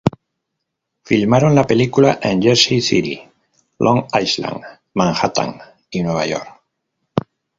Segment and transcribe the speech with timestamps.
[1.03, 3.21] Filmaron la película en Jersey City,
[3.77, 4.63] Long Island,
[4.95, 6.61] Manhattan y Nueva York.